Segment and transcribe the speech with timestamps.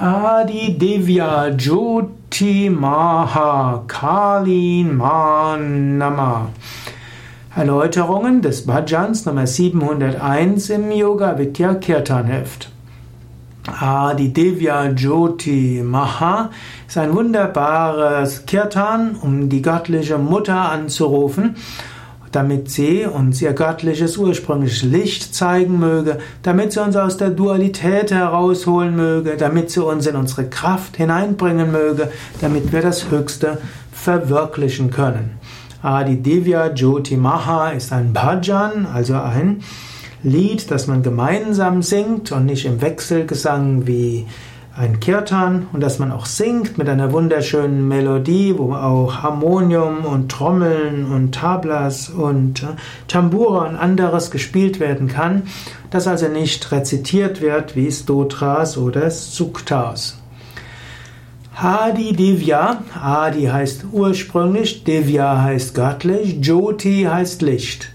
[0.00, 6.50] Adi Devya Jyoti Maha Kalin Manama.
[7.56, 12.68] Erläuterungen des Bhajans Nummer 701 im Yoga Vidya Kirtan Heft.
[13.66, 16.50] Adi Devya Jyoti Maha
[16.86, 21.56] ist ein wunderbares Kirtan, um die göttliche Mutter anzurufen
[22.32, 28.10] damit sie uns ihr göttliches ursprüngliches Licht zeigen möge, damit sie uns aus der Dualität
[28.10, 32.10] herausholen möge, damit sie uns in unsere Kraft hineinbringen möge,
[32.40, 33.58] damit wir das Höchste
[33.92, 35.38] verwirklichen können.
[35.82, 39.62] Adi Divya Jyoti Maha ist ein Bhajan, also ein
[40.24, 44.26] Lied, das man gemeinsam singt und nicht im Wechselgesang wie
[44.78, 50.30] ein Kirtan und dass man auch singt mit einer wunderschönen Melodie, wo auch Harmonium und
[50.30, 52.66] Trommeln und Tablas und äh,
[53.08, 55.42] Tambura und anderes gespielt werden kann,
[55.90, 60.18] das also nicht rezitiert wird wie Stotras oder Suktas.
[61.56, 67.90] Hadi Divya, Adi heißt ursprünglich, Divya heißt göttlich, Jyoti heißt Licht.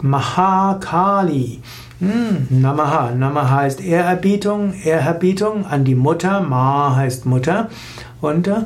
[0.00, 1.60] Mahakali
[2.00, 3.12] hm, Namaha.
[3.12, 6.40] Namaha heißt Ehrerbietung, Ehrerbietung an die Mutter.
[6.40, 7.68] Ma heißt Mutter.
[8.20, 8.62] Und äh,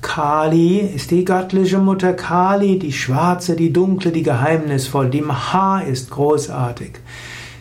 [0.00, 2.12] Kali ist die göttliche Mutter.
[2.12, 5.10] Kali, die schwarze, die dunkle, die geheimnisvoll.
[5.10, 6.92] Die Maha ist großartig.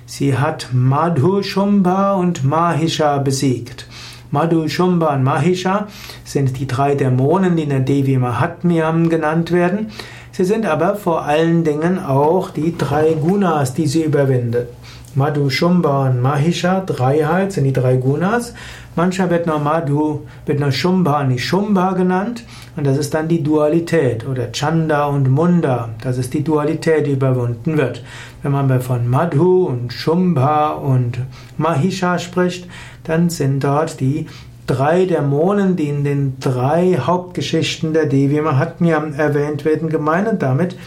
[0.07, 3.87] Sie hat Madhu, Shumba und Mahisha besiegt.
[4.31, 5.87] Madhu, Shumba und Mahisha
[6.25, 9.91] sind die drei Dämonen, die in der Devi Mahatmyam genannt werden.
[10.31, 14.69] Sie sind aber vor allen Dingen auch die drei Gunas, die sie überwindet.
[15.15, 18.53] Madhu, Shumba und Mahisha, Dreiheit sind die drei Gunas.
[18.95, 22.45] Mancher wird nur Madhu, wird nur Shumba und Shumba genannt.
[22.77, 25.89] Und das ist dann die Dualität oder Chanda und Munda.
[26.01, 28.03] Das ist die Dualität, die überwunden wird.
[28.41, 31.19] Wenn man von Madhu und Shumba und
[31.57, 32.67] Mahisha spricht,
[33.03, 34.27] dann sind dort die
[34.65, 40.77] drei Dämonen, die in den drei Hauptgeschichten der Devi Mahatmya erwähnt werden, gemeint und damit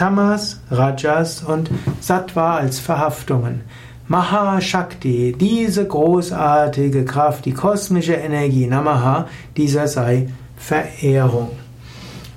[0.00, 1.70] Tamas, Rajas und
[2.00, 3.60] Sattva als Verhaftungen.
[4.08, 11.50] Mahashakti, diese großartige Kraft, die kosmische Energie, Namaha, dieser sei Verehrung.